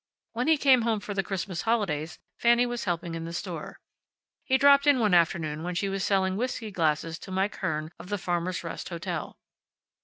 [0.31, 3.79] When he came home for the Christmas holidays Fanny was helping in the store.
[4.43, 8.09] He dropped in one afternoon when she was selling whisky glasses to Mike Hearn of
[8.09, 9.37] the Farmers' Rest Hotel.